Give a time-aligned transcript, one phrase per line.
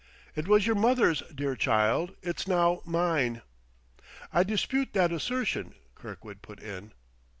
[0.35, 2.15] "It was your mother's, dear child.
[2.23, 3.43] It's now mine."
[4.33, 6.93] "I dispute that assertion," Kirkwood put in.